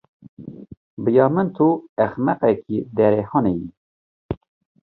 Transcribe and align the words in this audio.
Bi 1.03 1.11
ya 1.17 1.25
min 1.35 1.47
tu 1.55 1.67
ehmeqekî 2.03 2.77
derê 2.97 3.23
hanê 3.31 3.53
yî. 3.61 3.67